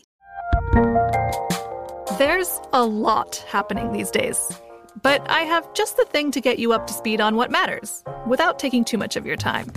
[2.19, 4.61] There's a lot happening these days.
[5.01, 8.05] But I have just the thing to get you up to speed on what matters
[8.27, 9.73] without taking too much of your time.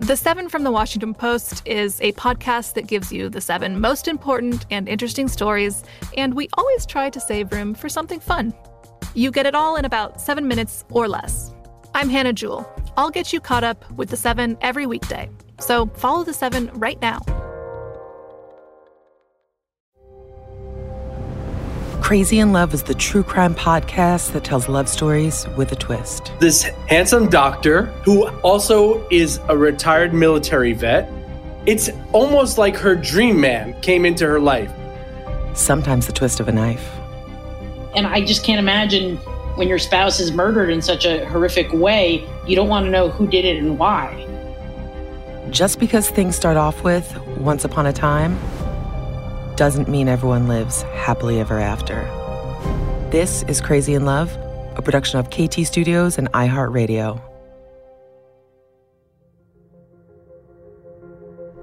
[0.00, 4.06] The Seven from the Washington Post is a podcast that gives you the seven most
[4.06, 5.82] important and interesting stories,
[6.16, 8.52] and we always try to save room for something fun.
[9.14, 11.53] You get it all in about seven minutes or less.
[11.96, 12.68] I'm Hannah Jewell.
[12.96, 15.30] I'll get you caught up with the seven every weekday.
[15.60, 17.20] So follow the seven right now.
[22.02, 26.32] Crazy in Love is the true crime podcast that tells love stories with a twist.
[26.40, 31.10] This handsome doctor, who also is a retired military vet,
[31.64, 34.70] it's almost like her dream man came into her life.
[35.54, 36.90] Sometimes the twist of a knife.
[37.94, 39.18] And I just can't imagine
[39.56, 43.08] when your spouse is murdered in such a horrific way, you don't want to know
[43.08, 44.20] who did it and why.
[45.50, 48.36] Just because things start off with once upon a time
[49.56, 52.02] doesn't mean everyone lives happily ever after.
[53.10, 54.36] This is Crazy in Love,
[54.76, 57.20] a production of KT Studios and iHeartRadio.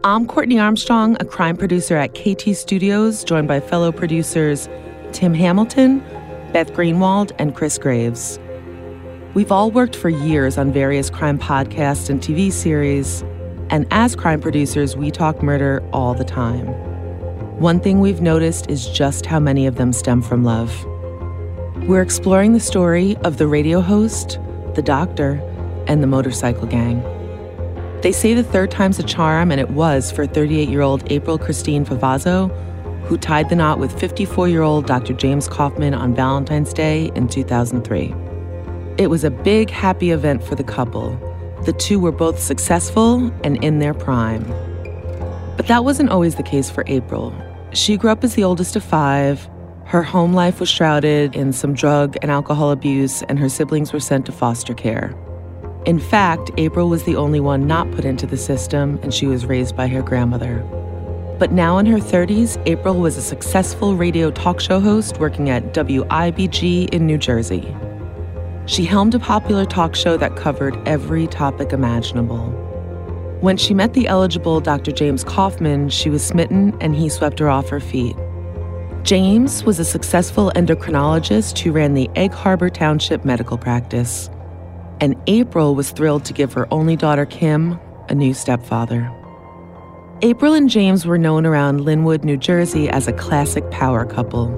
[0.05, 4.69] I'm Courtney Armstrong, a crime producer at KT Studios, joined by fellow producers
[5.11, 6.01] Tim Hamilton,
[6.53, 8.39] Beth Greenwald, and Chris Graves.
[9.33, 13.21] We've all worked for years on various crime podcasts and TV series,
[13.69, 16.67] and as crime producers, we talk murder all the time.
[17.59, 20.85] One thing we've noticed is just how many of them stem from love.
[21.87, 24.39] We're exploring the story of the radio host,
[24.75, 25.41] the doctor,
[25.87, 27.01] and the motorcycle gang.
[28.01, 31.37] They say the third time's a charm, and it was for 38 year old April
[31.37, 32.49] Christine Favazzo
[33.11, 35.11] who tied the knot with 54 year old Dr.
[35.11, 38.15] James Kauffman on Valentine's Day in 2003.
[38.97, 41.19] It was a big, happy event for the couple.
[41.65, 44.45] The two were both successful and in their prime.
[45.57, 47.35] But that wasn't always the case for April.
[47.73, 49.49] She grew up as the oldest of five.
[49.83, 53.99] Her home life was shrouded in some drug and alcohol abuse, and her siblings were
[53.99, 55.13] sent to foster care.
[55.85, 59.45] In fact, April was the only one not put into the system, and she was
[59.45, 60.65] raised by her grandmother.
[61.41, 65.73] But now in her 30s, April was a successful radio talk show host working at
[65.73, 67.75] WIBG in New Jersey.
[68.67, 72.51] She helmed a popular talk show that covered every topic imaginable.
[73.39, 74.91] When she met the eligible Dr.
[74.91, 78.15] James Kauffman, she was smitten and he swept her off her feet.
[79.01, 84.29] James was a successful endocrinologist who ran the Egg Harbor Township medical practice.
[84.99, 87.79] And April was thrilled to give her only daughter, Kim,
[88.09, 89.11] a new stepfather.
[90.23, 94.49] April and James were known around Linwood, New Jersey as a classic power couple.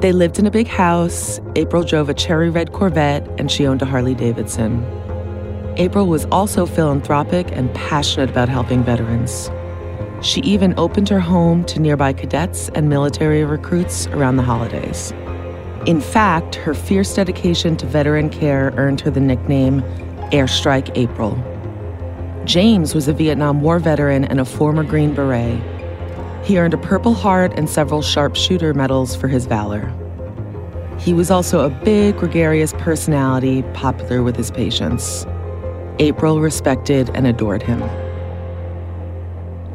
[0.00, 1.40] They lived in a big house.
[1.54, 4.84] April drove a cherry red Corvette, and she owned a Harley Davidson.
[5.76, 9.48] April was also philanthropic and passionate about helping veterans.
[10.22, 15.12] She even opened her home to nearby cadets and military recruits around the holidays.
[15.86, 19.82] In fact, her fierce dedication to veteran care earned her the nickname
[20.32, 21.38] Airstrike April.
[22.48, 25.60] James was a Vietnam War veteran and a former Green Beret.
[26.42, 29.92] He earned a Purple Heart and several sharpshooter medals for his valor.
[30.98, 35.26] He was also a big, gregarious personality, popular with his patients.
[35.98, 37.82] April respected and adored him.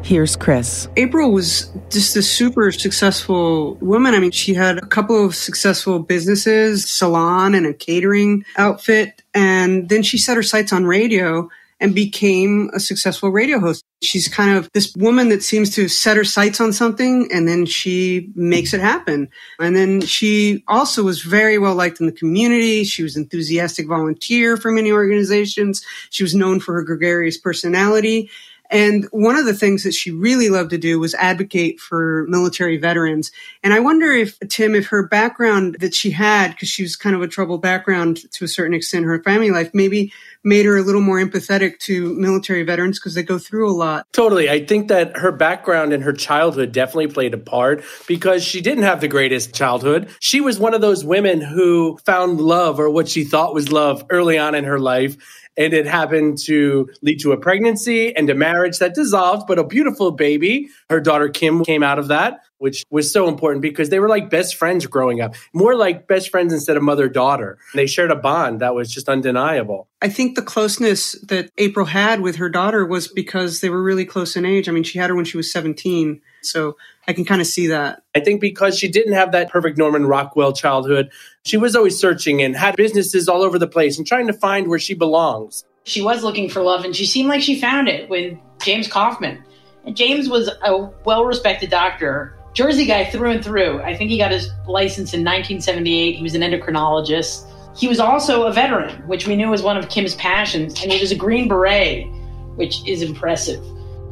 [0.02, 0.88] Here's Chris.
[0.96, 4.14] April was just a super successful woman.
[4.14, 9.22] I mean, she had a couple of successful businesses, salon and a catering outfit.
[9.32, 11.48] And then she set her sights on radio
[11.84, 13.84] and became a successful radio host.
[14.02, 17.66] She's kind of this woman that seems to set her sights on something and then
[17.66, 19.28] she makes it happen.
[19.60, 22.84] And then she also was very well liked in the community.
[22.84, 25.84] She was enthusiastic volunteer for many organizations.
[26.08, 28.30] She was known for her gregarious personality.
[28.70, 32.76] And one of the things that she really loved to do was advocate for military
[32.76, 33.30] veterans.
[33.62, 37.14] And I wonder if, Tim, if her background that she had, because she was kind
[37.14, 40.12] of a troubled background to a certain extent, her family life, maybe
[40.42, 44.06] made her a little more empathetic to military veterans because they go through a lot.
[44.12, 44.50] Totally.
[44.50, 48.84] I think that her background and her childhood definitely played a part because she didn't
[48.84, 50.08] have the greatest childhood.
[50.20, 54.04] She was one of those women who found love or what she thought was love
[54.10, 55.16] early on in her life
[55.56, 59.64] and it happened to lead to a pregnancy and a marriage that dissolved, but a
[59.64, 60.68] beautiful baby.
[60.90, 64.30] Her daughter Kim came out of that, which was so important because they were like
[64.30, 67.58] best friends growing up, more like best friends instead of mother daughter.
[67.74, 69.88] They shared a bond that was just undeniable.
[70.02, 74.04] I think the closeness that April had with her daughter was because they were really
[74.04, 74.68] close in age.
[74.68, 76.20] I mean, she had her when she was 17.
[76.44, 76.76] So
[77.06, 78.02] I can kind of see that.
[78.14, 81.10] I think because she didn't have that perfect Norman Rockwell childhood,
[81.44, 84.68] she was always searching and had businesses all over the place and trying to find
[84.68, 85.64] where she belongs.
[85.84, 89.44] She was looking for love and she seemed like she found it with James Kauffman.
[89.84, 93.82] And James was a well respected doctor, Jersey guy through and through.
[93.82, 96.16] I think he got his license in 1978.
[96.16, 97.50] He was an endocrinologist.
[97.76, 101.00] He was also a veteran, which we knew was one of Kim's passions, and he
[101.00, 102.06] was a Green Beret,
[102.54, 103.62] which is impressive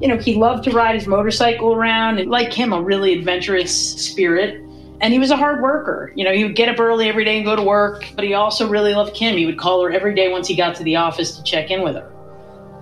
[0.02, 3.72] you know, he loved to ride his motorcycle around and like him, a really adventurous
[3.72, 4.60] spirit.
[5.00, 6.12] And he was a hard worker.
[6.16, 8.34] You know, he would get up early every day and go to work, but he
[8.34, 9.36] also really loved Kim.
[9.36, 11.82] He would call her every day once he got to the office to check in
[11.82, 12.12] with her.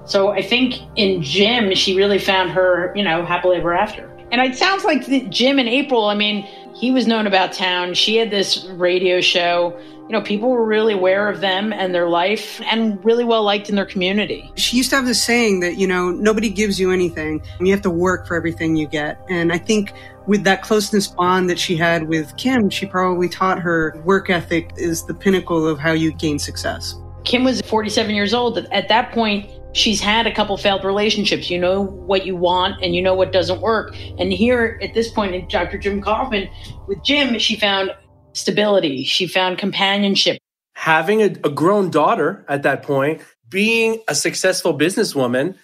[0.07, 4.11] So I think in Jim, she really found her, you know, happily ever after.
[4.33, 6.49] And it sounds like Jim and April, I mean,
[6.81, 7.95] he was known about town.
[7.95, 9.79] She had this radio show
[10.11, 13.69] you know, people were really aware of them and their life and really well liked
[13.69, 14.51] in their community.
[14.57, 17.41] She used to have this saying that, you know, nobody gives you anything.
[17.61, 19.25] You have to work for everything you get.
[19.29, 19.93] And I think
[20.27, 24.73] with that closeness bond that she had with Kim, she probably taught her work ethic
[24.77, 26.97] is the pinnacle of how you gain success.
[27.23, 28.59] Kim was 47 years old.
[28.73, 31.51] At that point, she's had a couple failed relationships.
[31.51, 33.95] You know what you want and you know what doesn't work.
[34.19, 35.79] And here at this point in Dr.
[35.79, 36.49] Jim Kauffman,
[36.87, 37.91] with Jim, she found
[38.33, 39.05] stability.
[39.05, 40.39] She found companionship.
[40.75, 45.57] Having a, a grown daughter at that point, being a successful businesswoman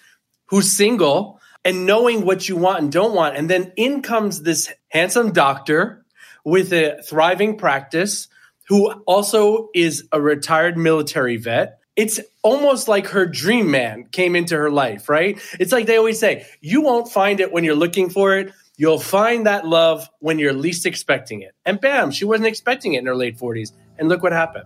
[0.47, 3.35] who's single and knowing what you want and don't want.
[3.35, 6.05] And then in comes this handsome doctor
[6.45, 8.27] with a thriving practice
[8.67, 11.76] who also is a retired military vet.
[11.97, 15.39] It's almost like her dream man came into her life, right?
[15.59, 18.53] It's like they always say, you won't find it when you're looking for it.
[18.77, 21.55] You'll find that love when you're least expecting it.
[21.65, 23.71] And bam, she wasn't expecting it in her late 40s.
[23.97, 24.65] And look what happened.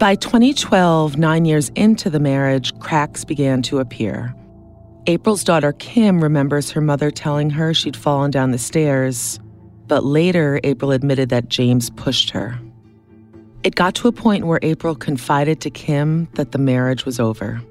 [0.00, 4.34] By 2012, nine years into the marriage, cracks began to appear.
[5.06, 9.38] April's daughter Kim remembers her mother telling her she'd fallen down the stairs,
[9.86, 12.58] but later April admitted that James pushed her.
[13.64, 17.62] It got to a point where April confided to Kim that the marriage was over.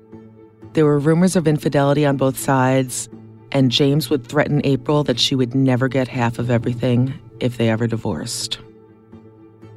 [0.71, 3.09] There were rumors of infidelity on both sides,
[3.51, 7.69] and James would threaten April that she would never get half of everything if they
[7.69, 8.59] ever divorced.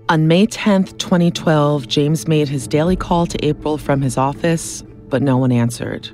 [0.09, 5.21] On May 10, 2012, James made his daily call to April from his office, but
[5.21, 6.09] no one answered.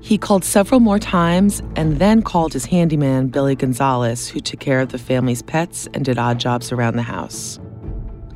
[0.00, 4.80] He called several more times and then called his handyman, Billy Gonzalez, who took care
[4.80, 7.60] of the family's pets and did odd jobs around the house.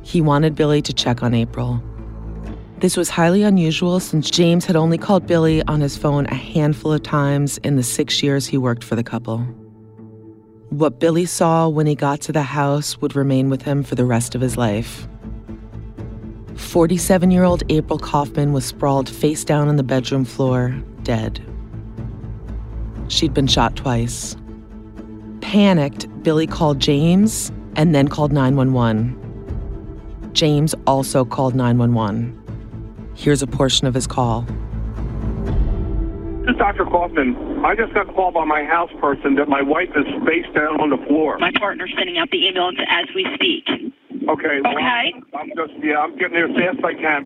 [0.07, 1.83] He wanted Billy to check on April.
[2.79, 6.93] This was highly unusual since James had only called Billy on his phone a handful
[6.93, 9.39] of times in the six years he worked for the couple.
[10.69, 14.05] What Billy saw when he got to the house would remain with him for the
[14.05, 15.09] rest of his life.
[16.55, 20.69] 47 year old April Kauffman was sprawled face down on the bedroom floor,
[21.03, 21.43] dead.
[23.09, 24.37] She'd been shot twice.
[25.41, 29.16] Panicked, Billy called James and then called 911.
[30.37, 33.11] James also called 911.
[33.15, 34.41] Here's a portion of his call.
[36.41, 36.85] This is Dr.
[36.85, 37.65] Kauffman.
[37.65, 40.91] I just got called by my house person that my wife is face down on
[40.91, 41.39] the floor.
[41.39, 43.67] My partner's sending out the ambulance as we speak.
[44.29, 44.61] Okay.
[44.63, 45.13] well, Okay.
[45.33, 47.25] I'm just, yeah, I'm getting there as fast as I can.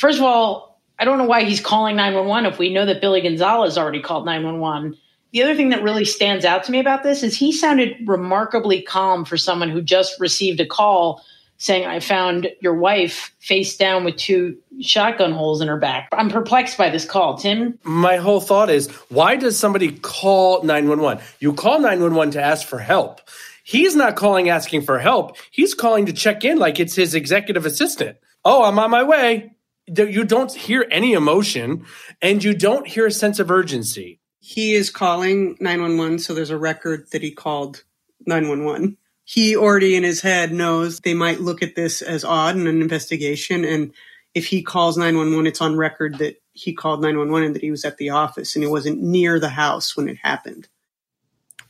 [0.00, 3.20] First of all, I don't know why he's calling 911 if we know that Billy
[3.20, 4.98] Gonzalez already called 911.
[5.32, 8.82] The other thing that really stands out to me about this is he sounded remarkably
[8.82, 11.22] calm for someone who just received a call
[11.60, 16.08] saying, I found your wife face down with two shotgun holes in her back.
[16.10, 17.36] I'm perplexed by this call.
[17.36, 17.78] Tim?
[17.82, 21.22] My whole thought is why does somebody call 911?
[21.38, 23.20] You call 911 to ask for help.
[23.62, 25.36] He's not calling asking for help.
[25.50, 28.16] He's calling to check in like it's his executive assistant.
[28.42, 29.52] Oh, I'm on my way.
[29.86, 31.84] You don't hear any emotion
[32.22, 34.18] and you don't hear a sense of urgency.
[34.38, 37.84] He is calling 911, so there's a record that he called
[38.26, 38.96] 911.
[39.30, 42.82] He already in his head knows they might look at this as odd in an
[42.82, 43.64] investigation.
[43.64, 43.92] And
[44.34, 47.84] if he calls 911, it's on record that he called 911 and that he was
[47.84, 50.66] at the office and he wasn't near the house when it happened.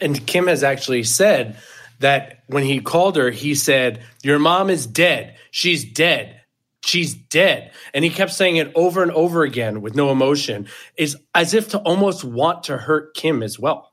[0.01, 1.59] And Kim has actually said
[1.99, 5.37] that when he called her, he said, Your mom is dead.
[5.51, 6.41] She's dead.
[6.83, 7.73] She's dead.
[7.93, 11.69] And he kept saying it over and over again with no emotion, is as if
[11.73, 13.93] to almost want to hurt Kim as well.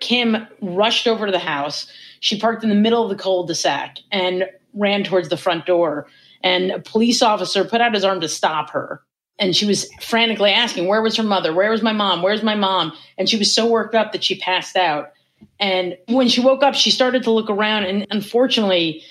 [0.00, 1.86] Kim rushed over to the house.
[2.22, 6.06] She parked in the middle of the cul-de-sac and ran towards the front door.
[6.40, 9.02] And a police officer put out his arm to stop her.
[9.40, 11.52] And she was frantically asking, Where was her mother?
[11.52, 12.22] Where was my mom?
[12.22, 12.92] Where's my mom?
[13.18, 15.10] And she was so worked up that she passed out.
[15.58, 17.86] And when she woke up, she started to look around.
[17.86, 19.02] And unfortunately,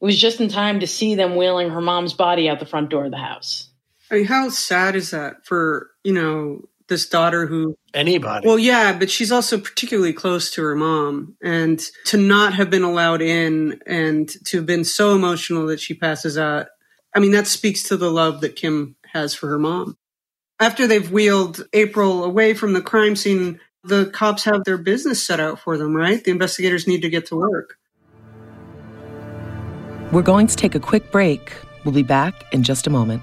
[0.00, 2.90] it was just in time to see them wheeling her mom's body out the front
[2.90, 3.70] door of the house.
[4.10, 8.46] I mean, how sad is that for, you know, this daughter who Anybody.
[8.46, 11.36] Well, yeah, but she's also particularly close to her mom.
[11.42, 15.94] And to not have been allowed in and to have been so emotional that she
[15.94, 16.66] passes out,
[17.14, 19.96] I mean, that speaks to the love that Kim has for her mom.
[20.60, 25.40] After they've wheeled April away from the crime scene, the cops have their business set
[25.40, 26.22] out for them, right?
[26.22, 27.78] The investigators need to get to work.
[30.12, 31.52] We're going to take a quick break.
[31.84, 33.22] We'll be back in just a moment.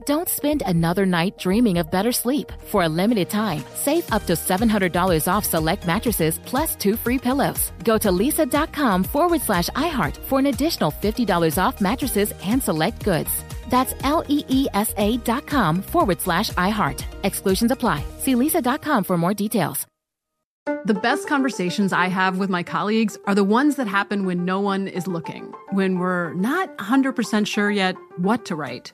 [0.05, 2.51] Don't spend another night dreaming of better sleep.
[2.67, 7.71] For a limited time, save up to $700 off select mattresses plus two free pillows.
[7.83, 13.43] Go to leesa.com forward slash iHeart for an additional $50 off mattresses and select goods.
[13.69, 17.03] That's L E E S A dot com forward slash iHeart.
[17.23, 18.03] Exclusions apply.
[18.19, 19.87] See leesa.com for more details.
[20.85, 24.59] The best conversations I have with my colleagues are the ones that happen when no
[24.59, 28.93] one is looking, when we're not 100% sure yet what to write.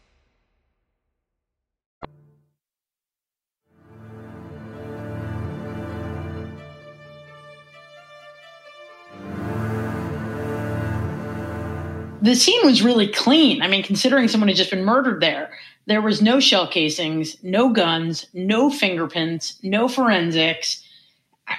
[12.21, 13.61] The scene was really clean.
[13.61, 15.49] I mean, considering someone had just been murdered there,
[15.87, 20.83] there was no shell casings, no guns, no fingerprints, no forensics.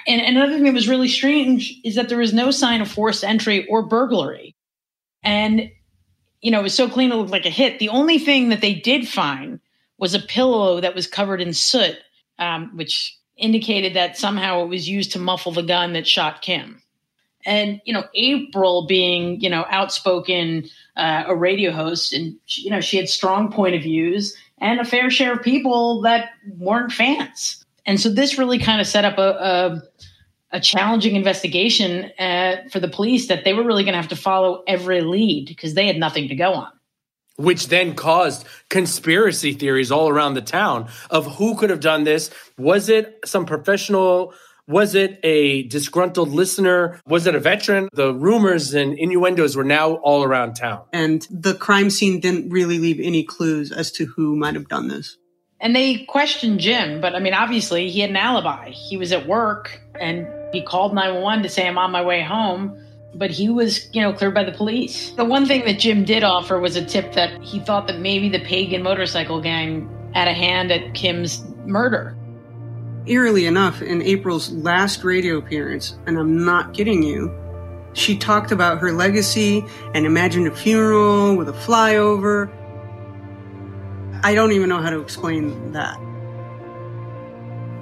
[0.07, 3.23] And another thing that was really strange is that there was no sign of forced
[3.23, 4.55] entry or burglary.
[5.21, 5.69] And,
[6.41, 7.79] you know, it was so clean it looked like a hit.
[7.79, 9.59] The only thing that they did find
[9.97, 11.97] was a pillow that was covered in soot,
[12.39, 16.82] um, which indicated that somehow it was used to muffle the gun that shot Kim
[17.45, 20.63] and you know april being you know outspoken
[20.95, 24.79] uh, a radio host and she, you know she had strong point of views and
[24.79, 27.63] a fair share of people that weren't fans.
[27.85, 29.81] And so this really kind of set up a,
[30.51, 34.09] a, a challenging investigation uh, for the police that they were really going to have
[34.09, 36.71] to follow every lead because they had nothing to go on.
[37.35, 42.29] Which then caused conspiracy theories all around the town of who could have done this.
[42.57, 44.33] Was it some professional
[44.67, 47.01] was it a disgruntled listener?
[47.05, 47.89] Was it a veteran?
[47.93, 50.83] The rumors and innuendos were now all around town.
[50.93, 54.87] And the crime scene didn't really leave any clues as to who might have done
[54.87, 55.17] this.
[55.59, 58.69] And they questioned Jim, but I mean, obviously, he had an alibi.
[58.69, 62.79] He was at work and he called 911 to say, I'm on my way home.
[63.15, 65.11] But he was, you know, cleared by the police.
[65.11, 68.27] The one thing that Jim did offer was a tip that he thought that maybe
[68.27, 72.17] the pagan motorcycle gang had a hand at Kim's murder
[73.05, 77.31] eerily enough, in April's last radio appearance, and I'm not kidding you,
[77.93, 82.51] she talked about her legacy and imagined a funeral with a flyover.
[84.23, 85.99] I don't even know how to explain that.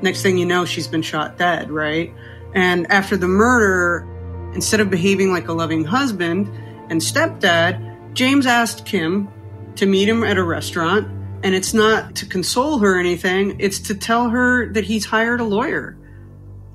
[0.02, 2.14] Next thing you know, she's been shot dead, right?
[2.54, 4.08] And after the murder,
[4.54, 6.50] instead of behaving like a loving husband
[6.90, 9.30] and stepdad, James asked Kim
[9.76, 11.08] to meet him at a restaurant
[11.44, 15.40] and it's not to console her or anything, it's to tell her that he's hired
[15.40, 15.98] a lawyer.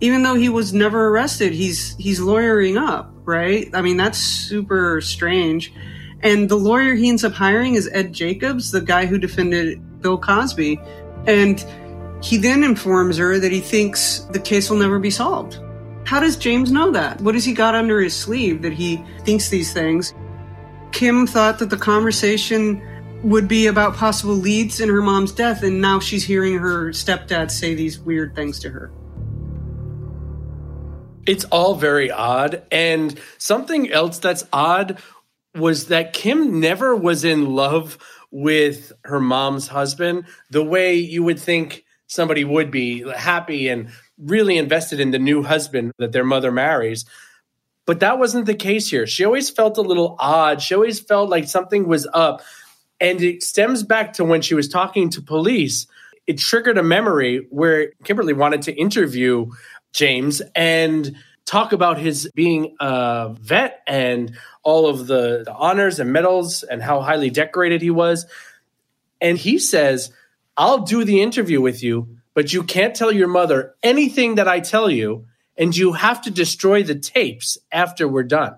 [0.00, 3.70] Even though he was never arrested, he's he's lawyering up, right?
[3.72, 5.72] I mean, that's super strange.
[6.22, 10.18] And the lawyer he ends up hiring is Ed Jacobs, the guy who defended Bill
[10.18, 10.80] Cosby.
[11.26, 11.64] And
[12.22, 15.58] he then informs her that he thinks the case will never be solved.
[16.04, 17.20] How does James know that?
[17.20, 20.14] What has he got under his sleeve that he thinks these things?
[20.92, 22.80] Kim thought that the conversation
[23.26, 27.50] would be about possible leads in her mom's death, and now she's hearing her stepdad
[27.50, 28.92] say these weird things to her.
[31.26, 32.62] It's all very odd.
[32.70, 35.02] And something else that's odd
[35.56, 37.98] was that Kim never was in love
[38.30, 44.56] with her mom's husband the way you would think somebody would be happy and really
[44.56, 47.04] invested in the new husband that their mother marries.
[47.86, 49.08] But that wasn't the case here.
[49.08, 50.62] She always felt a little odd.
[50.62, 52.42] She always felt like something was up.
[53.00, 55.86] And it stems back to when she was talking to police.
[56.26, 59.50] It triggered a memory where Kimberly wanted to interview
[59.92, 66.12] James and talk about his being a vet and all of the, the honors and
[66.12, 68.26] medals and how highly decorated he was.
[69.20, 70.12] And he says,
[70.56, 74.60] I'll do the interview with you, but you can't tell your mother anything that I
[74.60, 78.56] tell you, and you have to destroy the tapes after we're done.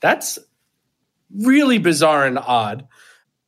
[0.00, 0.38] That's
[1.34, 2.86] really bizarre and odd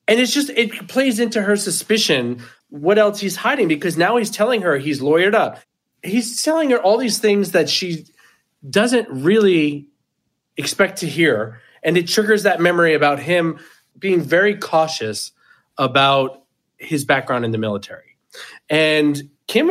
[0.09, 4.31] and it's just it plays into her suspicion what else he's hiding because now he's
[4.31, 5.61] telling her he's lawyered up
[6.03, 8.07] he's telling her all these things that she
[8.69, 9.87] doesn't really
[10.57, 13.59] expect to hear and it triggers that memory about him
[13.99, 15.33] being very cautious
[15.79, 16.45] about
[16.77, 18.17] his background in the military
[18.69, 19.71] and kim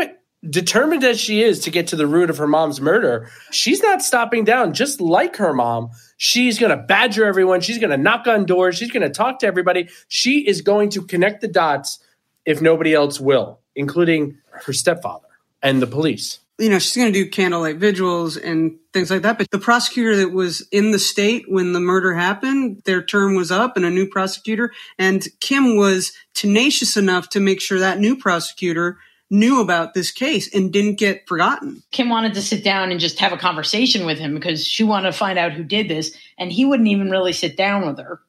[0.49, 4.01] determined as she is to get to the root of her mom's murder, she's not
[4.01, 4.73] stopping down.
[4.73, 5.91] Just like her mom,
[6.23, 7.59] she's going to badger everyone.
[7.59, 8.77] She's going to knock on doors.
[8.77, 9.89] She's going to talk to everybody.
[10.07, 11.99] She is going to connect the dots
[12.45, 15.27] if nobody else will, including her stepfather
[15.61, 16.39] and the police.
[16.59, 19.37] You know, she's going to do candlelight vigils and things like that.
[19.37, 23.51] But the prosecutor that was in the state when the murder happened, their term was
[23.51, 24.71] up and a new prosecutor.
[24.97, 28.97] And Kim was tenacious enough to make sure that new prosecutor
[29.33, 31.81] knew about this case and didn't get forgotten.
[31.91, 35.11] Kim wanted to sit down and just have a conversation with him because she wanted
[35.11, 38.21] to find out who did this, and he wouldn't even really sit down with her.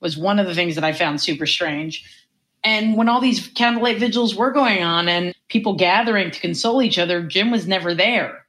[0.00, 2.04] Was one of the things that I found super strange.
[2.62, 6.98] And when all these candlelight vigils were going on and people gathering to console each
[6.98, 8.46] other, Jim was never there.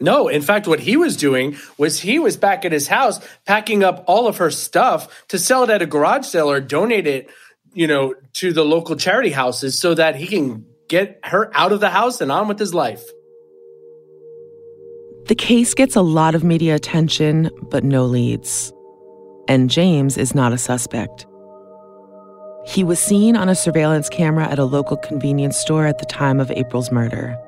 [0.00, 3.82] No, in fact, what he was doing was he was back at his house packing
[3.82, 7.30] up all of her stuff to sell it at a garage sale or donate it,
[7.72, 11.80] you know, to the local charity houses so that he can get her out of
[11.80, 13.04] the house and on with his life.
[15.26, 18.72] The case gets a lot of media attention, but no leads.
[19.48, 21.26] And James is not a suspect.
[22.66, 26.40] He was seen on a surveillance camera at a local convenience store at the time
[26.40, 27.38] of April's murder.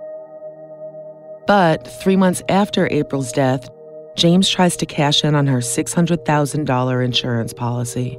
[1.47, 3.69] But three months after April's death,
[4.17, 8.19] James tries to cash in on her $600,000 insurance policy.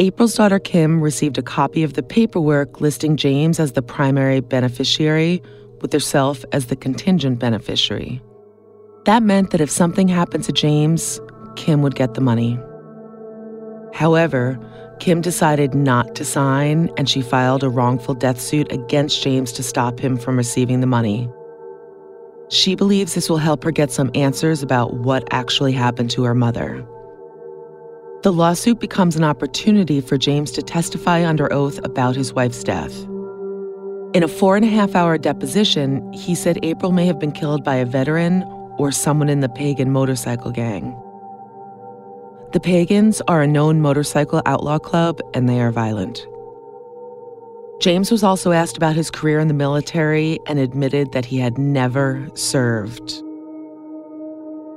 [0.00, 5.40] April's daughter Kim received a copy of the paperwork listing James as the primary beneficiary,
[5.80, 8.20] with herself as the contingent beneficiary.
[9.04, 11.20] That meant that if something happened to James,
[11.54, 12.58] Kim would get the money.
[13.92, 14.58] However,
[14.98, 19.62] Kim decided not to sign and she filed a wrongful death suit against James to
[19.62, 21.28] stop him from receiving the money.
[22.48, 26.34] She believes this will help her get some answers about what actually happened to her
[26.34, 26.84] mother.
[28.24, 33.02] The lawsuit becomes an opportunity for James to testify under oath about his wife's death.
[34.14, 37.62] In a four and a half hour deposition, he said April may have been killed
[37.62, 38.42] by a veteran
[38.78, 40.98] or someone in the pagan motorcycle gang.
[42.54, 46.26] The Pagans are a known motorcycle outlaw club and they are violent.
[47.78, 51.58] James was also asked about his career in the military and admitted that he had
[51.58, 53.22] never served.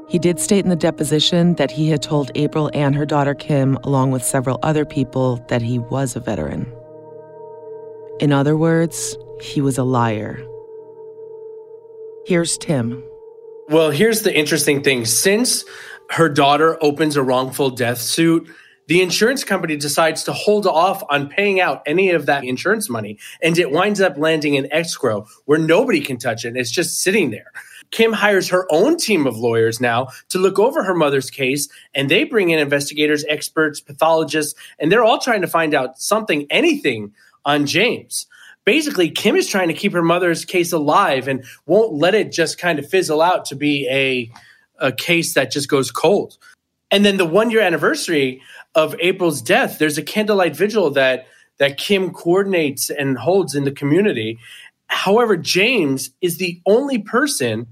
[0.08, 3.76] He did state in the deposition that he had told April and her daughter Kim,
[3.84, 6.72] along with several other people, that he was a veteran.
[8.20, 10.42] In other words, he was a liar.
[12.26, 13.04] Here's Tim.
[13.68, 15.04] Well, here's the interesting thing.
[15.04, 15.66] Since
[16.12, 18.48] her daughter opens a wrongful death suit,
[18.88, 23.18] the insurance company decides to hold off on paying out any of that insurance money.
[23.42, 26.56] And it winds up landing in escrow where nobody can touch it.
[26.56, 27.52] It's just sitting there.
[27.92, 32.10] Kim hires her own team of lawyers now to look over her mother's case, and
[32.10, 37.14] they bring in investigators, experts, pathologists, and they're all trying to find out something, anything
[37.46, 38.26] on James.
[38.66, 42.58] Basically, Kim is trying to keep her mother's case alive and won't let it just
[42.58, 44.30] kind of fizzle out to be a,
[44.86, 46.38] a case that just goes cold.
[46.92, 48.42] And then the one year anniversary
[48.76, 53.72] of April's death, there's a candlelight vigil that that Kim coordinates and holds in the
[53.72, 54.38] community.
[54.88, 57.68] However, James is the only person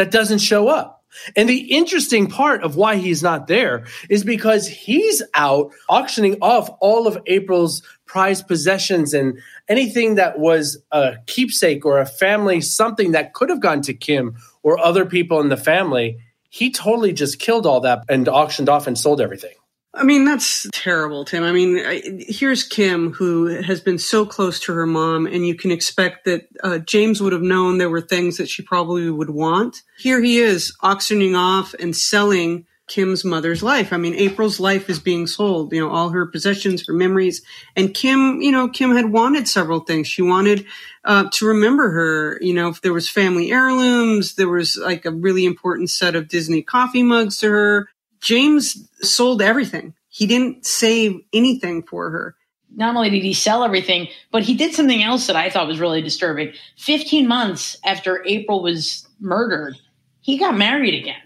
[0.00, 1.04] that doesn't show up.
[1.36, 6.70] And the interesting part of why he's not there is because he's out auctioning off
[6.80, 13.12] all of April's prized possessions and anything that was a keepsake or a family, something
[13.12, 16.16] that could have gone to Kim or other people in the family.
[16.48, 19.54] He totally just killed all that and auctioned off and sold everything.
[19.92, 21.42] I mean, that's terrible, Tim.
[21.42, 25.56] I mean, I, here's Kim, who has been so close to her mom, and you
[25.56, 29.30] can expect that uh, James would have known there were things that she probably would
[29.30, 29.82] want.
[29.98, 33.92] Here he is auctioning off and selling Kim's mother's life.
[33.92, 37.40] I mean, April's life is being sold, you know, all her possessions, her memories.
[37.76, 40.08] And Kim, you know, Kim had wanted several things.
[40.08, 40.66] She wanted
[41.04, 45.12] uh, to remember her, you know, if there was family heirlooms, there was like a
[45.12, 47.88] really important set of Disney coffee mugs to her.
[48.20, 49.94] James sold everything.
[50.08, 52.36] He didn't save anything for her.
[52.76, 55.80] Not only did he sell everything, but he did something else that I thought was
[55.80, 56.52] really disturbing.
[56.78, 59.76] 15 months after April was murdered,
[60.20, 61.20] he got married again.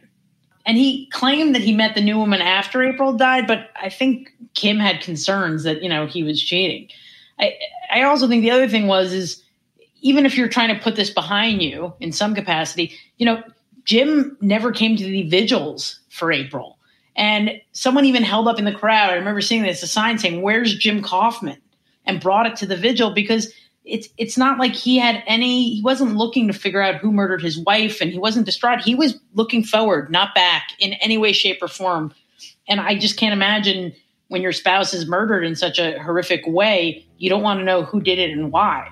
[0.67, 4.31] And he claimed that he met the new woman after April died, but I think
[4.55, 6.89] Kim had concerns that, you know, he was cheating.
[7.39, 7.55] I,
[7.93, 9.43] I also think the other thing was is
[10.01, 13.43] even if you're trying to put this behind you in some capacity, you know,
[13.85, 16.74] Jim never came to the vigils for April.
[17.17, 19.11] And someone even held up in the crowd.
[19.11, 21.59] I remember seeing this a sign saying, "Where's Jim Kauffman?"
[22.07, 23.53] and brought it to the vigil because
[23.85, 25.75] it's it's not like he had any.
[25.75, 28.81] He wasn't looking to figure out who murdered his wife, and he wasn't distraught.
[28.81, 32.13] He was looking forward, not back, in any way, shape, or form.
[32.67, 33.93] And I just can't imagine
[34.29, 37.85] when your spouse is murdered in such a horrific way, you don't want to know
[37.85, 38.89] who did it and why.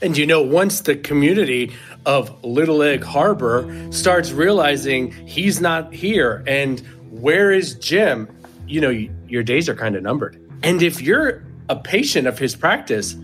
[0.00, 1.72] And you know, once the community
[2.06, 8.28] of Little Egg Harbor starts realizing he's not here and where is Jim?
[8.66, 10.40] You know, your days are kind of numbered.
[10.62, 13.16] And if you're a patient of his practice,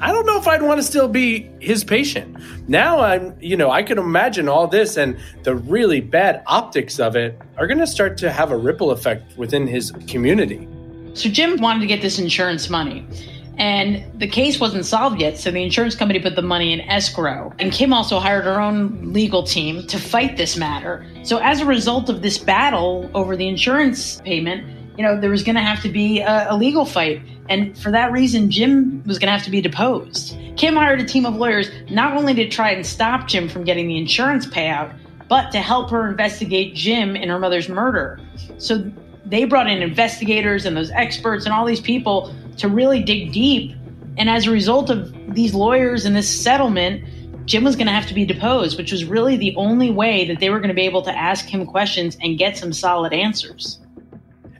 [0.00, 2.36] I don't know if I'd want to still be his patient.
[2.68, 7.16] Now I'm, you know, I can imagine all this and the really bad optics of
[7.16, 10.68] it are going to start to have a ripple effect within his community.
[11.14, 13.06] So Jim wanted to get this insurance money.
[13.56, 17.52] And the case wasn't solved yet, so the insurance company put the money in escrow.
[17.58, 21.06] And Kim also hired her own legal team to fight this matter.
[21.22, 25.42] So, as a result of this battle over the insurance payment, you know, there was
[25.42, 27.20] going to have to be a, a, legal fight.
[27.48, 30.36] And for that reason, Jim was going to have to be deposed.
[30.56, 33.88] Kim hired a team of lawyers not only to try and stop Jim from getting
[33.88, 34.96] the insurance payout,
[35.28, 38.20] but to help her investigate Jim and her mother's murder.
[38.58, 38.90] So
[39.26, 43.76] they brought in investigators and those experts and all these people to really dig deep.
[44.16, 47.04] And as a result of these lawyers and this settlement,
[47.46, 50.40] Jim was going to have to be deposed, which was really the only way that
[50.40, 53.80] they were going to be able to ask him questions and get some solid answers.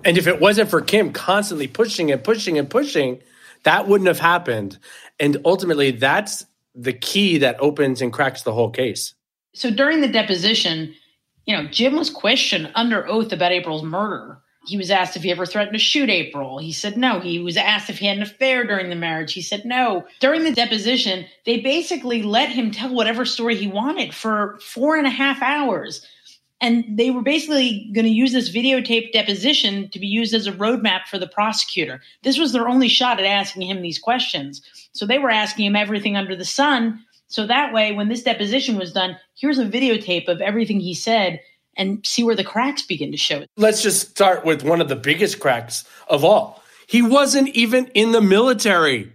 [0.05, 3.21] And if it wasn't for Kim constantly pushing and pushing and pushing,
[3.63, 4.79] that wouldn't have happened.
[5.19, 9.15] And ultimately, that's the key that opens and cracks the whole case.
[9.55, 10.95] So during the deposition,
[11.47, 14.41] you know, Jim was questioned under oath about April's murder.
[14.67, 16.59] He was asked if he ever threatened to shoot April.
[16.59, 17.21] He said no.
[17.21, 19.33] He was asked if he had an affair during the marriage.
[19.33, 20.07] He said no.
[20.21, 25.07] During the deposition, they basically let him tell whatever story he wanted for four and
[25.07, 26.07] a half hours.
[26.61, 30.53] And they were basically going to use this videotape deposition to be used as a
[30.53, 32.01] roadmap for the prosecutor.
[32.23, 34.63] This was their only shot at asking him these questions.
[34.93, 37.05] So they were asking him everything under the sun.
[37.27, 41.41] So that way, when this deposition was done, here's a videotape of everything he said
[41.77, 43.45] and see where the cracks begin to show.
[43.57, 46.63] Let's just start with one of the biggest cracks of all.
[46.87, 49.13] He wasn't even in the military.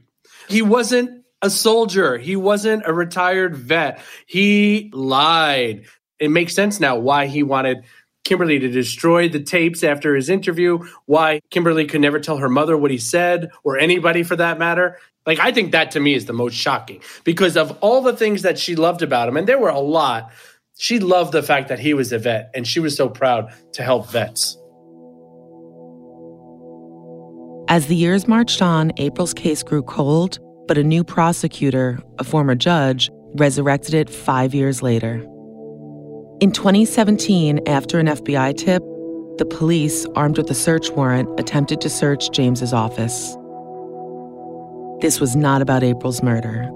[0.47, 2.17] He wasn't a soldier.
[2.17, 4.01] He wasn't a retired vet.
[4.25, 5.85] He lied.
[6.19, 7.83] It makes sense now why he wanted
[8.25, 12.77] Kimberly to destroy the tapes after his interview, why Kimberly could never tell her mother
[12.77, 14.97] what he said or anybody for that matter.
[15.25, 18.41] Like, I think that to me is the most shocking because of all the things
[18.41, 20.31] that she loved about him, and there were a lot,
[20.81, 23.83] she loved the fact that he was a vet and she was so proud to
[23.83, 24.57] help vets.
[27.67, 30.39] As the years marched on, April's case grew cold,
[30.69, 35.15] but a new prosecutor, a former judge, resurrected it five years later.
[36.39, 38.81] In 2017, after an FBI tip,
[39.37, 43.35] the police, armed with a search warrant, attempted to search James's office.
[45.01, 46.71] This was not about April's murder.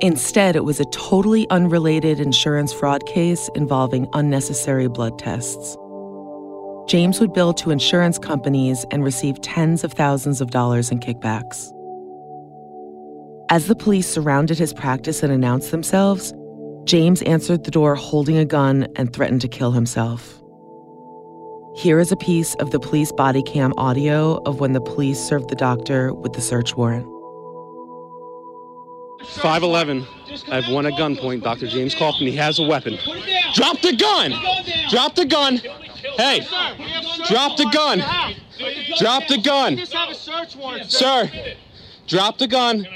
[0.00, 5.76] Instead, it was a totally unrelated insurance fraud case involving unnecessary blood tests.
[6.88, 11.72] James would bill to insurance companies and receive tens of thousands of dollars in kickbacks.
[13.50, 16.34] As the police surrounded his practice and announced themselves,
[16.84, 20.42] James answered the door holding a gun and threatened to kill himself.
[21.76, 25.50] Here is a piece of the police body cam audio of when the police served
[25.50, 27.13] the doctor with the search warrant.
[29.26, 30.06] 5'11.
[30.50, 31.66] I have one at gunpoint, Dr.
[31.66, 32.28] James Kauffman.
[32.28, 32.98] He has a weapon.
[33.54, 34.32] Drop the gun!
[34.90, 35.60] Drop the gun!
[36.16, 36.40] Hey!
[37.26, 37.98] Drop the gun!
[38.98, 39.80] Drop the gun!
[40.88, 41.30] Sir!
[42.06, 42.86] Drop the gun.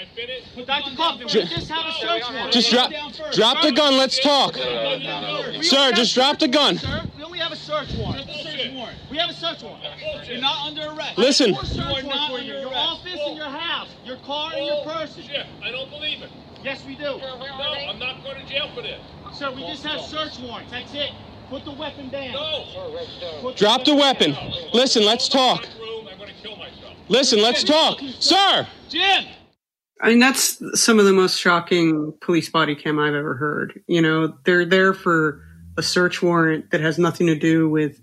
[0.66, 0.96] Dr.
[0.96, 2.52] Kauffman, we just have a search warrant.
[2.52, 2.92] Just drop,
[3.32, 3.96] drop the gun.
[3.96, 5.92] Let's talk, sir.
[5.92, 6.78] Just drop the gun.
[8.58, 9.82] Sir, we have a search warrant.
[9.82, 10.28] We have a search warrant.
[10.28, 11.18] You're not under arrest.
[11.18, 11.54] Listen.
[11.54, 12.54] Four search warrants for you.
[12.54, 15.22] Your office and your house, your car and your person.
[15.22, 16.30] Shit, I don't believe it.
[16.64, 17.04] Yes, we do.
[17.04, 19.00] No, I'm not going to jail for this.
[19.32, 20.72] Sir, we just have search warrants.
[20.72, 21.10] That's it.
[21.48, 22.32] Put the weapon down.
[22.32, 23.52] No.
[23.56, 24.36] Drop the weapon.
[24.72, 25.66] Listen, let's talk.
[27.08, 28.66] Listen, let's talk, sir.
[28.88, 29.24] Jim.
[30.00, 33.82] I mean, that's some of the most shocking police body cam I've ever heard.
[33.86, 35.42] You know, they're there for
[35.76, 38.00] a search warrant that has nothing to do with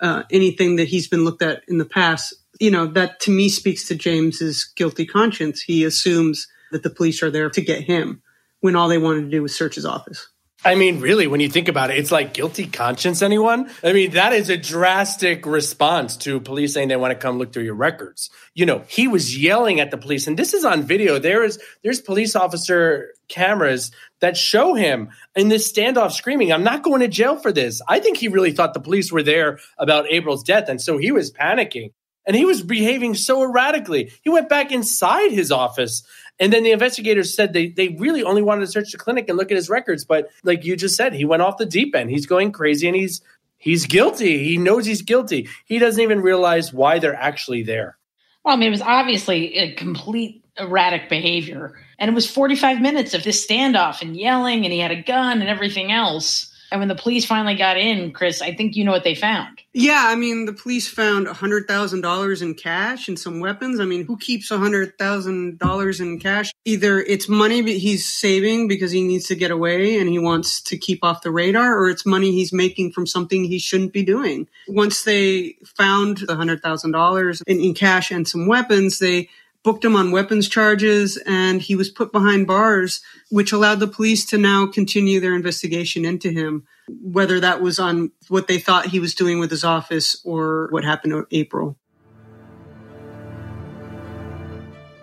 [0.00, 2.34] uh, anything that he's been looked at in the past.
[2.58, 5.62] You know, that to me speaks to James's guilty conscience.
[5.62, 8.22] He assumes that the police are there to get him
[8.60, 10.28] when all they wanted to do was search his office.
[10.62, 13.70] I mean, really, when you think about it, it's like guilty conscience, anyone?
[13.82, 17.52] I mean, that is a drastic response to police saying they want to come look
[17.52, 18.28] through your records.
[18.54, 21.18] You know, he was yelling at the police, and this is on video.
[21.18, 26.82] There is there's police officer cameras that show him in this standoff screaming, I'm not
[26.82, 27.80] going to jail for this.
[27.88, 31.10] I think he really thought the police were there about April's death, and so he
[31.10, 31.92] was panicking.
[32.26, 34.12] And he was behaving so erratically.
[34.22, 36.04] He went back inside his office
[36.40, 39.36] and then the investigators said they, they really only wanted to search the clinic and
[39.36, 40.04] look at his records.
[40.04, 42.10] But like you just said, he went off the deep end.
[42.10, 43.20] He's going crazy and he's
[43.58, 44.42] he's guilty.
[44.42, 45.48] He knows he's guilty.
[45.66, 47.98] He doesn't even realize why they're actually there.
[48.42, 51.78] Well, I mean, it was obviously a complete erratic behavior.
[51.98, 55.40] And it was 45 minutes of this standoff and yelling, and he had a gun
[55.40, 56.49] and everything else.
[56.70, 59.60] And when the police finally got in, Chris, I think you know what they found.
[59.72, 63.80] Yeah, I mean, the police found $100,000 in cash and some weapons.
[63.80, 66.52] I mean, who keeps $100,000 in cash?
[66.64, 70.76] Either it's money he's saving because he needs to get away and he wants to
[70.76, 74.48] keep off the radar, or it's money he's making from something he shouldn't be doing.
[74.68, 79.28] Once they found the $100,000 in, in cash and some weapons, they
[79.62, 84.24] booked him on weapons charges and he was put behind bars, which allowed the police
[84.26, 89.00] to now continue their investigation into him, whether that was on what they thought he
[89.00, 91.76] was doing with his office or what happened to April.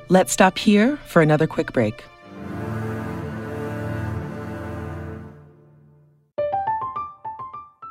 [0.09, 2.03] Let's stop here for another quick break.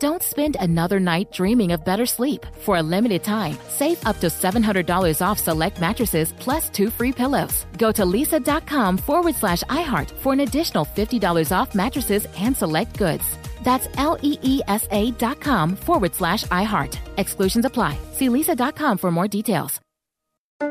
[0.00, 2.46] Don't spend another night dreaming of better sleep.
[2.60, 7.66] For a limited time, save up to $700 off select mattresses plus two free pillows.
[7.78, 13.24] Go to leesa.com forward slash iHeart for an additional $50 off mattresses and select goods.
[13.64, 16.96] That's L E E S A dot com forward slash iHeart.
[17.16, 17.98] Exclusions apply.
[18.12, 19.80] See leesa.com for more details.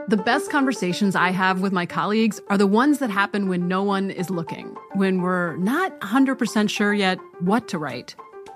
[0.10, 3.84] The best conversations I have with my colleagues are the ones that happen when no
[3.84, 8.14] one is looking, when we're not 100% sure yet what to write.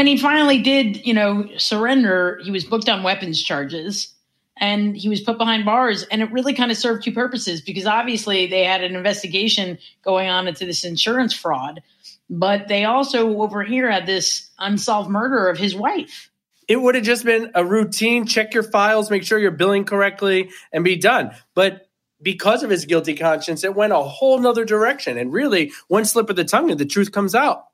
[0.00, 4.14] When he finally did, you know, surrender, he was booked on weapons charges
[4.56, 6.04] and he was put behind bars.
[6.04, 10.30] And it really kind of served two purposes because obviously they had an investigation going
[10.30, 11.82] on into this insurance fraud,
[12.30, 16.30] but they also over here had this unsolved murder of his wife.
[16.66, 20.48] It would have just been a routine check your files, make sure you're billing correctly,
[20.72, 21.32] and be done.
[21.54, 21.90] But
[22.22, 25.18] because of his guilty conscience, it went a whole nother direction.
[25.18, 27.66] And really, one slip of the tongue and the truth comes out.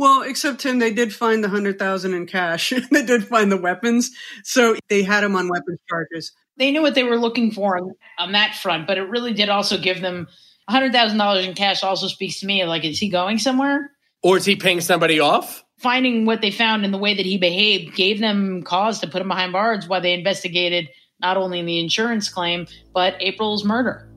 [0.00, 2.72] Well, except Tim, they did find the hundred thousand in cash.
[2.90, 4.10] they did find the weapons,
[4.42, 6.32] so they had him on weapons charges.
[6.56, 9.50] They knew what they were looking for on, on that front, but it really did
[9.50, 10.26] also give them
[10.70, 11.82] hundred thousand dollars in cash.
[11.82, 13.90] Also speaks to me like, is he going somewhere,
[14.22, 15.62] or is he paying somebody off?
[15.80, 19.20] Finding what they found in the way that he behaved gave them cause to put
[19.20, 20.88] him behind bars while they investigated
[21.20, 24.10] not only the insurance claim but April's murder.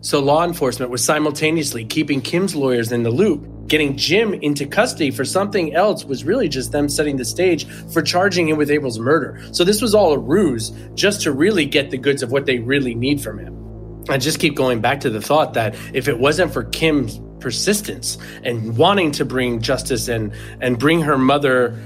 [0.00, 3.53] So law enforcement was simultaneously keeping Kim's lawyers in the loop.
[3.66, 8.02] Getting Jim into custody for something else was really just them setting the stage for
[8.02, 9.40] charging him with April's murder.
[9.52, 12.58] So this was all a ruse just to really get the goods of what they
[12.58, 13.64] really need from him.
[14.08, 18.18] I just keep going back to the thought that if it wasn't for Kim's persistence
[18.42, 21.78] and wanting to bring justice and and bring her mother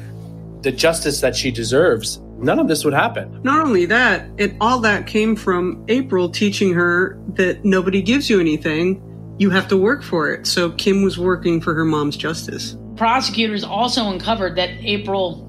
[0.63, 3.41] the justice that she deserves, none of this would happen.
[3.45, 8.41] Not only that, it all that came from April teaching her that nobody gives you
[8.41, 9.01] anything.
[9.39, 10.47] You have to work for it.
[10.47, 12.77] So Kim was working for her mom's justice.
[12.97, 15.45] Prosecutors also uncovered that April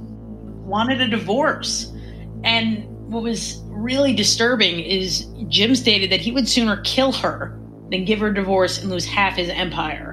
[0.63, 1.91] wanted a divorce.
[2.43, 7.59] And what was really disturbing is Jim stated that he would sooner kill her
[7.89, 10.11] than give her a divorce and lose half his empire.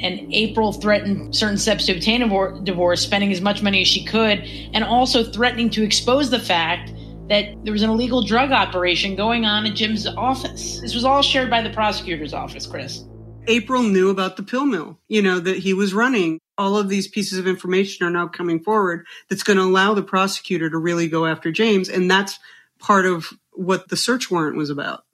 [0.00, 4.04] And April threatened certain steps to obtain a divorce, spending as much money as she
[4.04, 4.40] could,
[4.74, 6.92] and also threatening to expose the fact
[7.28, 10.80] that there was an illegal drug operation going on at Jim's office.
[10.80, 13.04] This was all shared by the prosecutor's office, Chris.
[13.46, 16.38] April knew about the pill mill, you know, that he was running.
[16.56, 20.02] All of these pieces of information are now coming forward that's going to allow the
[20.02, 21.88] prosecutor to really go after James.
[21.88, 22.38] And that's
[22.78, 25.04] part of what the search warrant was about.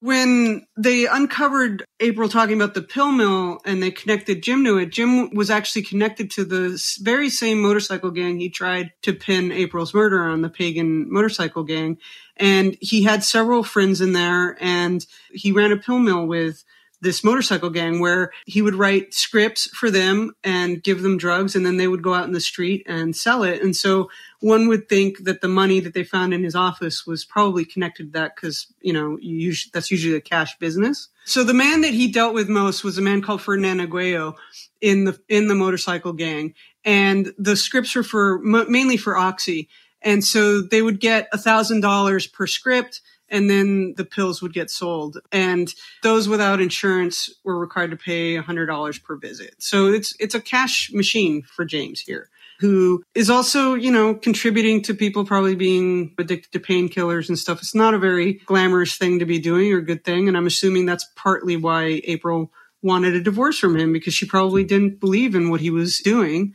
[0.00, 4.90] When they uncovered April talking about the pill mill and they connected Jim to it,
[4.90, 9.94] Jim was actually connected to the very same motorcycle gang he tried to pin April's
[9.94, 11.96] murder on, the pagan motorcycle gang.
[12.36, 16.62] And he had several friends in there and he ran a pill mill with
[17.00, 21.64] this motorcycle gang where he would write scripts for them and give them drugs and
[21.64, 23.62] then they would go out in the street and sell it.
[23.62, 24.08] And so
[24.40, 28.12] one would think that the money that they found in his office was probably connected
[28.12, 31.08] to that because, you know, usually, that's usually a cash business.
[31.24, 34.34] So the man that he dealt with most was a man called Ferdinand Aguayo
[34.80, 36.54] in the, in the motorcycle gang.
[36.84, 39.68] And the scripts were for mainly for Oxy.
[40.02, 44.52] And so they would get a thousand dollars per script and then the pills would
[44.52, 45.18] get sold.
[45.32, 45.72] And
[46.02, 49.54] those without insurance were required to pay $100 per visit.
[49.58, 52.28] So it's it's a cash machine for James here,
[52.60, 57.60] who is also, you know, contributing to people probably being addicted to painkillers and stuff.
[57.60, 60.86] It's not a very glamorous thing to be doing or good thing, and I'm assuming
[60.86, 62.50] that's partly why April
[62.82, 66.54] wanted a divorce from him because she probably didn't believe in what he was doing.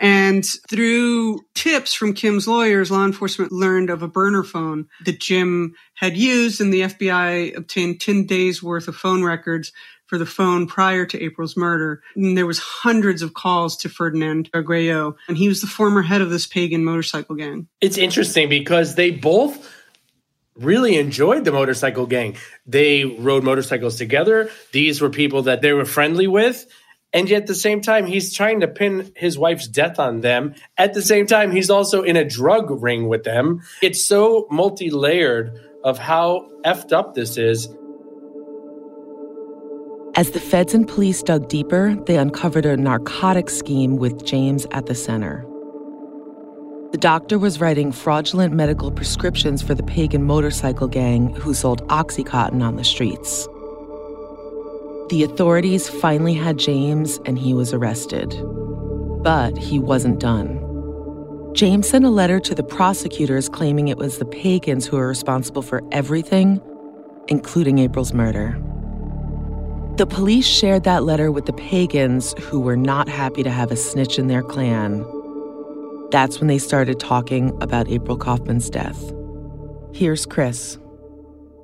[0.00, 5.74] And through tips from Kim's lawyers, law enforcement learned of a burner phone that Jim
[5.94, 9.72] had used, and the FBI obtained 10 days worth of phone records
[10.06, 12.02] for the phone prior to April's murder.
[12.16, 16.22] And there was hundreds of calls to Ferdinand Aguayo, and he was the former head
[16.22, 17.68] of this pagan motorcycle gang.
[17.82, 19.70] It's interesting because they both
[20.56, 22.36] really enjoyed the motorcycle gang.
[22.66, 24.50] They rode motorcycles together.
[24.72, 26.66] These were people that they were friendly with.
[27.12, 30.54] And yet at the same time, he's trying to pin his wife's death on them.
[30.78, 33.62] At the same time, he's also in a drug ring with them.
[33.82, 37.68] It's so multi layered of how effed up this is.
[40.14, 44.86] As the feds and police dug deeper, they uncovered a narcotic scheme with James at
[44.86, 45.46] the center.
[46.92, 52.62] The doctor was writing fraudulent medical prescriptions for the pagan motorcycle gang who sold Oxycontin
[52.62, 53.48] on the streets.
[55.10, 58.30] The authorities finally had James and he was arrested.
[59.24, 60.60] But he wasn't done.
[61.52, 65.62] James sent a letter to the prosecutors claiming it was the pagans who were responsible
[65.62, 66.62] for everything,
[67.26, 68.56] including April's murder.
[69.96, 73.76] The police shared that letter with the pagans who were not happy to have a
[73.76, 75.04] snitch in their clan.
[76.12, 79.12] That's when they started talking about April Kauffman's death.
[79.92, 80.78] Here's Chris.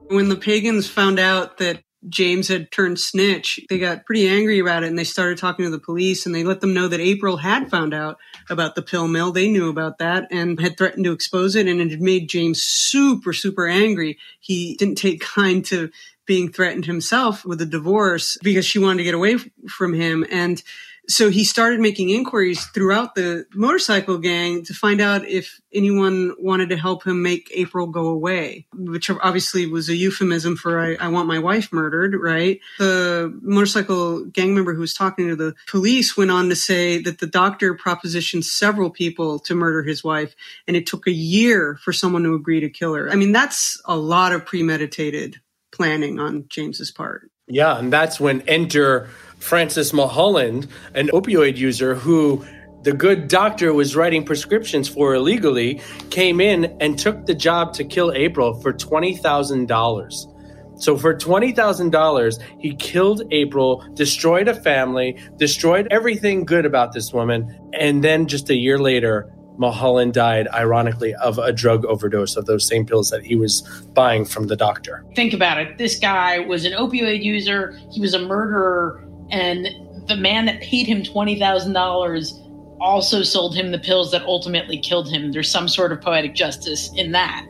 [0.08, 4.84] When the pagans found out that James had turned snitch, they got pretty angry about
[4.84, 7.36] it and they started talking to the police and they let them know that April
[7.36, 9.32] had found out about the pill mill.
[9.32, 12.62] They knew about that and had threatened to expose it and it had made James
[12.62, 14.18] super, super angry.
[14.40, 15.90] He didn't take kind to
[16.26, 19.36] being threatened himself with a divorce because she wanted to get away
[19.68, 20.26] from him.
[20.30, 20.62] And
[21.08, 26.70] so he started making inquiries throughout the motorcycle gang to find out if anyone wanted
[26.70, 31.08] to help him make April go away, which obviously was a euphemism for I, I,
[31.08, 32.60] want my wife murdered, right?
[32.78, 37.18] The motorcycle gang member who was talking to the police went on to say that
[37.18, 40.34] the doctor propositioned several people to murder his wife,
[40.66, 43.10] and it took a year for someone to agree to kill her.
[43.10, 45.40] I mean, that's a lot of premeditated
[45.72, 47.30] planning on James's part.
[47.48, 52.44] Yeah, and that's when enter Francis Mulholland, an opioid user who
[52.82, 55.80] the good doctor was writing prescriptions for illegally,
[56.10, 60.32] came in and took the job to kill April for $20,000.
[60.78, 67.70] So for $20,000, he killed April, destroyed a family, destroyed everything good about this woman.
[67.72, 72.66] And then just a year later, Mulholland died, ironically, of a drug overdose of those
[72.66, 73.62] same pills that he was
[73.94, 75.04] buying from the doctor.
[75.14, 75.78] Think about it.
[75.78, 79.68] This guy was an opioid user, he was a murderer and
[80.06, 85.32] the man that paid him $20,000 also sold him the pills that ultimately killed him.
[85.32, 87.46] There's some sort of poetic justice in that.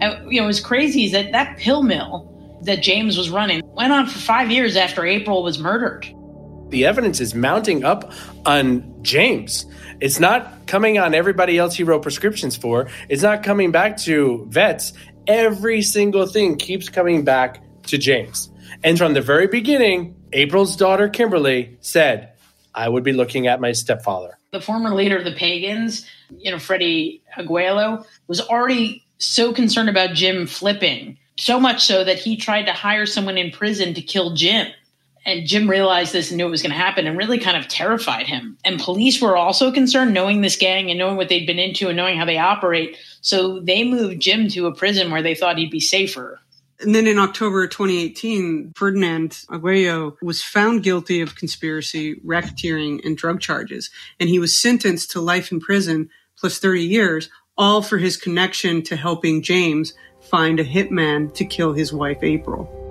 [0.00, 3.92] And, you know, what's crazy is that that pill mill that James was running went
[3.92, 6.06] on for five years after April was murdered.
[6.70, 8.12] The evidence is mounting up
[8.44, 9.66] on James.
[10.00, 12.88] It's not coming on everybody else he wrote prescriptions for.
[13.08, 14.92] It's not coming back to vets.
[15.26, 18.50] Every single thing keeps coming back to James.
[18.84, 22.32] And from the very beginning, April's daughter, Kimberly, said,
[22.74, 24.38] I would be looking at my stepfather.
[24.52, 26.06] The former leader of the pagans,
[26.38, 32.18] you know, Freddie Aguayo, was already so concerned about Jim flipping, so much so that
[32.18, 34.68] he tried to hire someone in prison to kill Jim.
[35.28, 37.68] And Jim realized this and knew it was going to happen and really kind of
[37.68, 38.56] terrified him.
[38.64, 41.98] And police were also concerned knowing this gang and knowing what they'd been into and
[41.98, 42.96] knowing how they operate.
[43.20, 46.40] So they moved Jim to a prison where they thought he'd be safer.
[46.80, 53.40] And then in October 2018, Ferdinand Aguayo was found guilty of conspiracy, racketeering, and drug
[53.40, 53.90] charges.
[54.18, 56.08] And he was sentenced to life in prison
[56.38, 61.74] plus 30 years, all for his connection to helping James find a hitman to kill
[61.74, 62.87] his wife, April.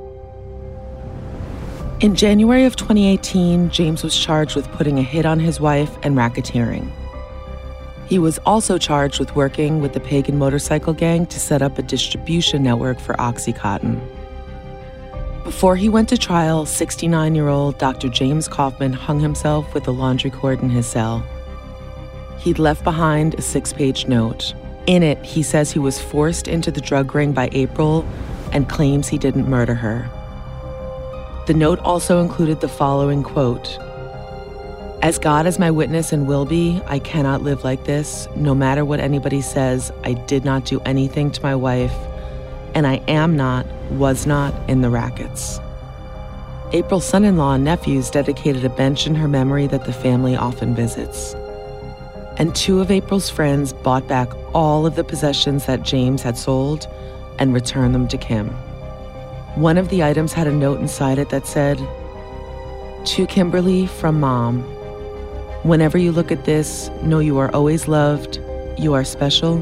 [2.00, 6.16] In January of 2018, James was charged with putting a hit on his wife and
[6.16, 6.91] racketeering.
[8.08, 11.82] He was also charged with working with the Pagan motorcycle gang to set up a
[11.82, 14.00] distribution network for Oxycontin.
[15.43, 18.10] Before he went to trial, 69 year old Dr.
[18.10, 21.26] James Kauffman hung himself with a laundry cord in his cell.
[22.38, 24.54] He'd left behind a six page note.
[24.86, 28.08] In it, he says he was forced into the drug ring by April
[28.52, 30.08] and claims he didn't murder her.
[31.48, 33.80] The note also included the following quote
[35.02, 38.28] As God is my witness and will be, I cannot live like this.
[38.36, 41.95] No matter what anybody says, I did not do anything to my wife,
[42.76, 45.62] and I am not, was not in the rackets.
[46.74, 50.36] April's son in law and nephews dedicated a bench in her memory that the family
[50.36, 51.34] often visits.
[52.36, 56.88] And two of April's friends bought back all of the possessions that James had sold
[57.39, 58.54] and returned them to Kim.
[59.56, 61.78] One of the items had a note inside it that said,
[63.06, 64.62] To Kimberly from Mom.
[65.64, 68.39] Whenever you look at this, know you are always loved,
[68.78, 69.58] you are special.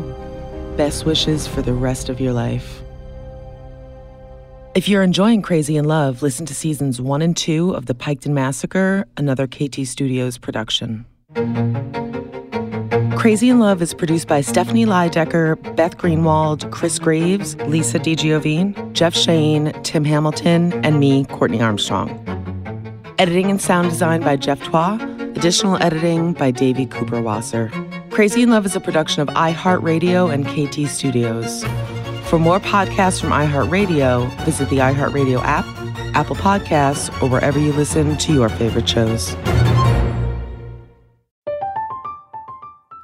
[0.76, 2.82] Best wishes for the rest of your life.
[4.76, 8.34] If you're enjoying Crazy in Love, listen to seasons one and two of The Piketon
[8.34, 11.06] Massacre, another KT Studios production.
[13.26, 19.16] Crazy in Love is produced by Stephanie Lydecker, Beth Greenwald, Chris Graves, Lisa DiGiovine, Jeff
[19.16, 22.12] Shane, Tim Hamilton, and me, Courtney Armstrong.
[23.18, 25.00] Editing and sound design by Jeff Twa.
[25.36, 27.72] Additional editing by Davey Cooper Wasser.
[28.12, 31.64] Crazy in Love is a production of iHeartRadio and KT Studios.
[32.30, 35.66] For more podcasts from iHeartRadio, visit the iHeartRadio app,
[36.16, 39.36] Apple Podcasts, or wherever you listen to your favorite shows.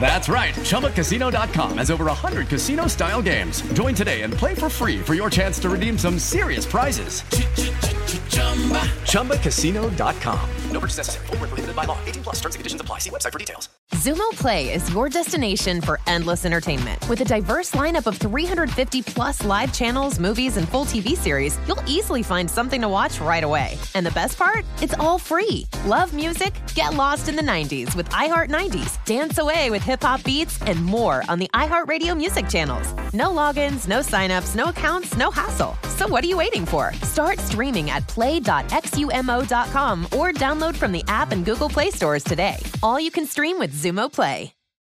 [0.00, 0.54] That's right.
[0.54, 3.60] ChumbaCasino.com has over 100 casino style games.
[3.74, 7.22] Join today and play for free for your chance to redeem some serious prizes.
[9.10, 10.50] ChumbaCasino.com.
[10.70, 11.26] No purchase necessary.
[11.26, 11.98] Full prohibited by law.
[12.06, 12.98] 18 plus terms and conditions apply.
[12.98, 13.68] See website for details.
[13.94, 17.06] Xumo Play is your destination for endless entertainment.
[17.08, 21.82] With a diverse lineup of 350 plus live channels, movies, and full TV series, you'll
[21.86, 23.76] easily find something to watch right away.
[23.94, 24.64] And the best part?
[24.80, 25.66] It's all free.
[25.86, 26.54] Love music?
[26.74, 29.04] Get lost in the 90s with iHeart 90s.
[29.04, 32.92] Dance away with hip hop beats and more on the iHeartRadio music channels.
[33.12, 35.76] No logins, no signups, no accounts, no hassle.
[35.96, 36.92] So what are you waiting for?
[37.02, 42.56] Start streaming at play.xumo.com or download from the app and Google Play stores today.
[42.82, 44.52] All you can stream with Xumo Play.